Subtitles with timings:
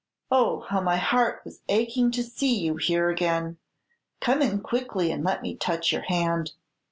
[0.31, 3.57] Oh, how my heart was aching to see you here again!
[4.19, 6.53] Come in quickly, and let me touch your hand."